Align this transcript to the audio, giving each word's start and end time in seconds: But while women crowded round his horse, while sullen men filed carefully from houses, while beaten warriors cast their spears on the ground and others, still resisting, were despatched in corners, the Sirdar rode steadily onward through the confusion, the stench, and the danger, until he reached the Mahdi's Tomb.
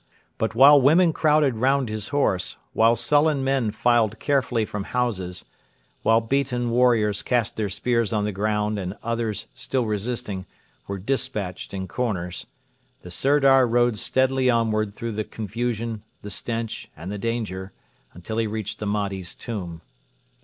But 0.39 0.55
while 0.55 0.81
women 0.81 1.13
crowded 1.13 1.57
round 1.57 1.87
his 1.87 2.07
horse, 2.07 2.57
while 2.73 2.95
sullen 2.95 3.43
men 3.43 3.69
filed 3.69 4.17
carefully 4.17 4.65
from 4.65 4.85
houses, 4.85 5.45
while 6.01 6.21
beaten 6.21 6.71
warriors 6.71 7.21
cast 7.21 7.55
their 7.55 7.69
spears 7.69 8.11
on 8.11 8.23
the 8.23 8.31
ground 8.31 8.79
and 8.79 8.97
others, 9.03 9.45
still 9.53 9.85
resisting, 9.85 10.47
were 10.87 10.97
despatched 10.97 11.71
in 11.71 11.87
corners, 11.87 12.47
the 13.03 13.11
Sirdar 13.11 13.67
rode 13.67 13.99
steadily 13.99 14.49
onward 14.49 14.95
through 14.95 15.11
the 15.11 15.23
confusion, 15.23 16.01
the 16.23 16.31
stench, 16.31 16.89
and 16.97 17.11
the 17.11 17.19
danger, 17.19 17.71
until 18.15 18.39
he 18.39 18.47
reached 18.47 18.79
the 18.79 18.87
Mahdi's 18.87 19.35
Tomb. 19.35 19.81